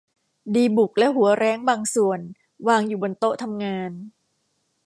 [0.55, 2.19] ดีบุกและหัวแร้งบางส่วน
[2.67, 3.91] วางอยู่บนโต๊ะทำงาน